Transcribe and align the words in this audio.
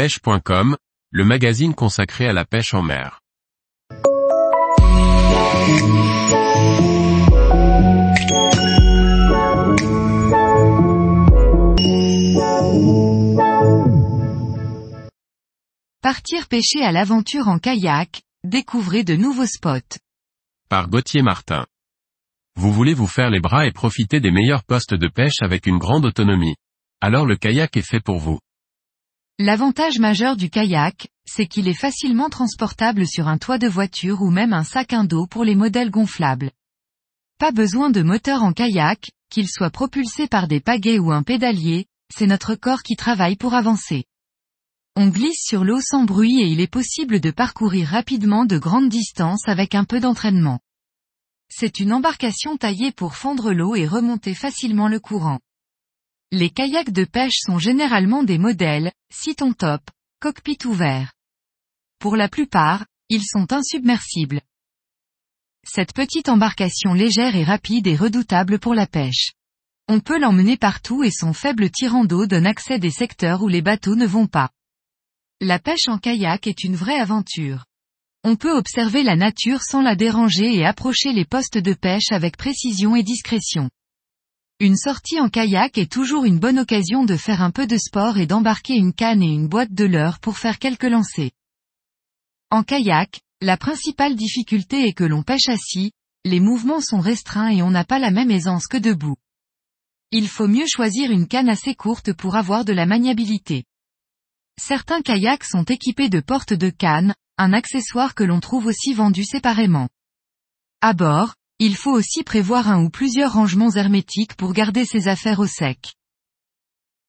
pêche.com, 0.00 0.78
le 1.10 1.24
magazine 1.26 1.74
consacré 1.74 2.26
à 2.26 2.32
la 2.32 2.46
pêche 2.46 2.72
en 2.72 2.80
mer. 2.80 3.20
Partir 16.00 16.48
pêcher 16.48 16.82
à 16.82 16.92
l'aventure 16.92 17.48
en 17.48 17.58
kayak, 17.58 18.22
découvrez 18.42 19.04
de 19.04 19.16
nouveaux 19.16 19.44
spots. 19.44 19.98
Par 20.70 20.88
Gauthier 20.88 21.20
Martin. 21.20 21.66
Vous 22.56 22.72
voulez 22.72 22.94
vous 22.94 23.06
faire 23.06 23.28
les 23.28 23.40
bras 23.40 23.66
et 23.66 23.72
profiter 23.72 24.18
des 24.18 24.30
meilleurs 24.30 24.64
postes 24.64 24.94
de 24.94 25.08
pêche 25.08 25.42
avec 25.42 25.66
une 25.66 25.76
grande 25.76 26.06
autonomie. 26.06 26.56
Alors 27.02 27.26
le 27.26 27.36
kayak 27.36 27.76
est 27.76 27.86
fait 27.86 28.00
pour 28.00 28.16
vous. 28.16 28.38
L'avantage 29.42 29.98
majeur 29.98 30.36
du 30.36 30.50
kayak, 30.50 31.08
c'est 31.24 31.46
qu'il 31.46 31.66
est 31.66 31.72
facilement 31.72 32.28
transportable 32.28 33.06
sur 33.06 33.26
un 33.26 33.38
toit 33.38 33.56
de 33.56 33.68
voiture 33.68 34.20
ou 34.20 34.28
même 34.28 34.52
un 34.52 34.64
sac 34.64 34.94
dos 35.06 35.26
pour 35.26 35.44
les 35.44 35.54
modèles 35.54 35.90
gonflables. 35.90 36.50
Pas 37.38 37.50
besoin 37.50 37.88
de 37.88 38.02
moteur 38.02 38.42
en 38.42 38.52
kayak, 38.52 39.12
qu'il 39.30 39.48
soit 39.48 39.70
propulsé 39.70 40.26
par 40.26 40.46
des 40.46 40.60
pagaies 40.60 40.98
ou 40.98 41.10
un 41.10 41.22
pédalier, 41.22 41.86
c'est 42.14 42.26
notre 42.26 42.54
corps 42.54 42.82
qui 42.82 42.96
travaille 42.96 43.36
pour 43.36 43.54
avancer. 43.54 44.04
On 44.94 45.08
glisse 45.08 45.42
sur 45.42 45.64
l'eau 45.64 45.80
sans 45.80 46.04
bruit 46.04 46.42
et 46.42 46.46
il 46.46 46.60
est 46.60 46.70
possible 46.70 47.18
de 47.18 47.30
parcourir 47.30 47.88
rapidement 47.88 48.44
de 48.44 48.58
grandes 48.58 48.90
distances 48.90 49.48
avec 49.48 49.74
un 49.74 49.84
peu 49.84 50.00
d'entraînement. 50.00 50.60
C'est 51.48 51.80
une 51.80 51.94
embarcation 51.94 52.58
taillée 52.58 52.92
pour 52.92 53.16
fondre 53.16 53.54
l'eau 53.54 53.74
et 53.74 53.86
remonter 53.86 54.34
facilement 54.34 54.88
le 54.88 55.00
courant. 55.00 55.40
Les 56.32 56.50
kayaks 56.50 56.92
de 56.92 57.04
pêche 57.04 57.40
sont 57.40 57.58
généralement 57.58 58.22
des 58.22 58.38
modèles, 58.38 58.92
citons 59.12 59.52
top, 59.52 59.82
cockpit 60.20 60.58
ouvert. 60.64 61.12
Pour 61.98 62.14
la 62.14 62.28
plupart, 62.28 62.86
ils 63.08 63.24
sont 63.24 63.52
insubmersibles. 63.52 64.40
Cette 65.66 65.92
petite 65.92 66.28
embarcation 66.28 66.94
légère 66.94 67.34
et 67.34 67.42
rapide 67.42 67.88
est 67.88 67.96
redoutable 67.96 68.60
pour 68.60 68.74
la 68.74 68.86
pêche. 68.86 69.32
On 69.88 69.98
peut 69.98 70.20
l'emmener 70.20 70.56
partout 70.56 71.02
et 71.02 71.10
son 71.10 71.32
faible 71.32 71.68
tirant 71.68 72.04
d'eau 72.04 72.26
donne 72.26 72.46
accès 72.46 72.78
des 72.78 72.92
secteurs 72.92 73.42
où 73.42 73.48
les 73.48 73.60
bateaux 73.60 73.96
ne 73.96 74.06
vont 74.06 74.28
pas. 74.28 74.50
La 75.40 75.58
pêche 75.58 75.88
en 75.88 75.98
kayak 75.98 76.46
est 76.46 76.62
une 76.62 76.76
vraie 76.76 77.00
aventure. 77.00 77.64
On 78.22 78.36
peut 78.36 78.56
observer 78.56 79.02
la 79.02 79.16
nature 79.16 79.62
sans 79.62 79.82
la 79.82 79.96
déranger 79.96 80.54
et 80.54 80.64
approcher 80.64 81.12
les 81.12 81.24
postes 81.24 81.58
de 81.58 81.74
pêche 81.74 82.12
avec 82.12 82.36
précision 82.36 82.94
et 82.94 83.02
discrétion. 83.02 83.68
Une 84.62 84.76
sortie 84.76 85.18
en 85.18 85.30
kayak 85.30 85.78
est 85.78 85.90
toujours 85.90 86.26
une 86.26 86.38
bonne 86.38 86.58
occasion 86.58 87.04
de 87.04 87.16
faire 87.16 87.40
un 87.40 87.50
peu 87.50 87.66
de 87.66 87.78
sport 87.78 88.18
et 88.18 88.26
d'embarquer 88.26 88.74
une 88.74 88.92
canne 88.92 89.22
et 89.22 89.32
une 89.32 89.48
boîte 89.48 89.72
de 89.72 89.86
leurre 89.86 90.18
pour 90.18 90.36
faire 90.36 90.58
quelques 90.58 90.84
lancers. 90.84 91.30
En 92.50 92.62
kayak, 92.62 93.22
la 93.40 93.56
principale 93.56 94.16
difficulté 94.16 94.86
est 94.86 94.92
que 94.92 95.04
l'on 95.04 95.22
pêche 95.22 95.48
assis, 95.48 95.92
les 96.26 96.40
mouvements 96.40 96.82
sont 96.82 97.00
restreints 97.00 97.48
et 97.48 97.62
on 97.62 97.70
n'a 97.70 97.86
pas 97.86 97.98
la 97.98 98.10
même 98.10 98.30
aisance 98.30 98.66
que 98.66 98.76
debout. 98.76 99.16
Il 100.10 100.28
faut 100.28 100.48
mieux 100.48 100.66
choisir 100.66 101.10
une 101.10 101.26
canne 101.26 101.48
assez 101.48 101.74
courte 101.74 102.12
pour 102.12 102.36
avoir 102.36 102.66
de 102.66 102.74
la 102.74 102.84
maniabilité. 102.84 103.64
Certains 104.60 105.00
kayaks 105.00 105.44
sont 105.44 105.64
équipés 105.64 106.10
de 106.10 106.20
portes 106.20 106.52
de 106.52 106.68
canne, 106.68 107.14
un 107.38 107.54
accessoire 107.54 108.14
que 108.14 108.24
l'on 108.24 108.40
trouve 108.40 108.66
aussi 108.66 108.92
vendu 108.92 109.24
séparément. 109.24 109.88
À 110.82 110.92
bord, 110.92 111.36
il 111.62 111.76
faut 111.76 111.92
aussi 111.92 112.24
prévoir 112.24 112.68
un 112.68 112.82
ou 112.82 112.88
plusieurs 112.88 113.34
rangements 113.34 113.70
hermétiques 113.70 114.34
pour 114.34 114.54
garder 114.54 114.86
ses 114.86 115.08
affaires 115.08 115.40
au 115.40 115.46
sec. 115.46 115.94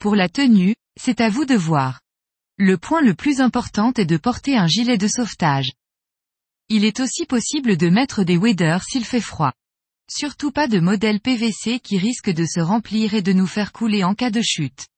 Pour 0.00 0.16
la 0.16 0.28
tenue, 0.28 0.74
c'est 1.00 1.20
à 1.20 1.28
vous 1.28 1.44
de 1.44 1.54
voir. 1.54 2.00
Le 2.58 2.76
point 2.76 3.00
le 3.00 3.14
plus 3.14 3.40
important 3.40 3.92
est 3.96 4.06
de 4.06 4.16
porter 4.16 4.56
un 4.56 4.66
gilet 4.66 4.98
de 4.98 5.06
sauvetage. 5.06 5.70
Il 6.68 6.84
est 6.84 6.98
aussi 6.98 7.26
possible 7.26 7.76
de 7.76 7.88
mettre 7.88 8.24
des 8.24 8.36
waders 8.36 8.82
s'il 8.82 9.04
fait 9.04 9.20
froid. 9.20 9.52
Surtout 10.10 10.50
pas 10.50 10.66
de 10.66 10.80
modèle 10.80 11.20
PVC 11.20 11.78
qui 11.78 11.96
risque 11.96 12.30
de 12.30 12.44
se 12.44 12.58
remplir 12.58 13.14
et 13.14 13.22
de 13.22 13.32
nous 13.32 13.46
faire 13.46 13.70
couler 13.70 14.02
en 14.02 14.16
cas 14.16 14.30
de 14.30 14.42
chute. 14.42 14.88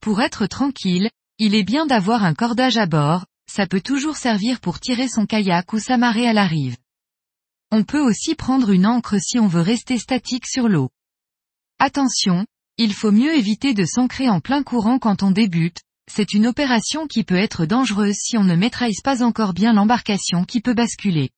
Pour 0.00 0.22
être 0.22 0.46
tranquille, 0.46 1.10
il 1.38 1.56
est 1.56 1.64
bien 1.64 1.84
d'avoir 1.84 2.22
un 2.22 2.34
cordage 2.34 2.76
à 2.76 2.86
bord, 2.86 3.26
ça 3.50 3.66
peut 3.66 3.80
toujours 3.80 4.16
servir 4.16 4.60
pour 4.60 4.78
tirer 4.78 5.08
son 5.08 5.26
kayak 5.26 5.72
ou 5.72 5.80
s'amarrer 5.80 6.28
à 6.28 6.32
la 6.32 6.46
rive. 6.46 6.76
On 7.70 7.84
peut 7.84 8.00
aussi 8.00 8.34
prendre 8.34 8.70
une 8.70 8.86
ancre 8.86 9.20
si 9.20 9.38
on 9.38 9.48
veut 9.48 9.60
rester 9.60 9.98
statique 9.98 10.46
sur 10.46 10.68
l'eau. 10.68 10.90
Attention, 11.78 12.46
il 12.78 12.92
faut 12.92 13.12
mieux 13.12 13.34
éviter 13.34 13.74
de 13.74 13.84
s'ancrer 13.84 14.28
en 14.28 14.40
plein 14.40 14.62
courant 14.62 14.98
quand 14.98 15.22
on 15.22 15.30
débute, 15.30 15.80
c'est 16.08 16.34
une 16.34 16.46
opération 16.46 17.06
qui 17.06 17.24
peut 17.24 17.36
être 17.36 17.66
dangereuse 17.66 18.16
si 18.16 18.36
on 18.36 18.44
ne 18.44 18.54
maîtrise 18.54 19.00
pas 19.02 19.22
encore 19.22 19.52
bien 19.52 19.72
l'embarcation 19.72 20.44
qui 20.44 20.60
peut 20.60 20.74
basculer. 20.74 21.30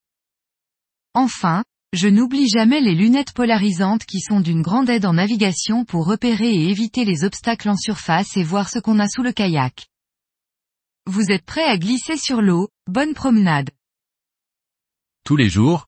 Enfin, 1.15 1.65
je 1.95 2.09
n'oublie 2.09 2.49
jamais 2.49 2.81
les 2.81 2.95
lunettes 2.95 3.33
polarisantes 3.33 4.05
qui 4.05 4.21
sont 4.21 4.41
d'une 4.41 4.61
grande 4.61 4.91
aide 4.91 5.07
en 5.07 5.15
navigation 5.15 5.87
pour 5.87 6.07
repérer 6.07 6.51
et 6.51 6.69
éviter 6.69 7.07
les 7.07 7.25
obstacles 7.25 7.71
en 7.71 7.77
surface 7.77 8.37
et 8.37 8.43
voir 8.43 8.69
ce 8.69 8.79
qu'on 8.79 8.99
a 8.99 9.09
sous 9.09 9.23
le 9.23 9.33
kayak. 9.33 9.87
Vous 11.07 11.31
êtes 11.31 11.47
prêt 11.47 11.65
à 11.65 11.79
glisser 11.79 12.19
sur 12.19 12.43
l'eau, 12.43 12.69
bonne 12.87 13.15
promenade. 13.15 13.71
Tous 15.25 15.37
les 15.37 15.49
jours, 15.49 15.88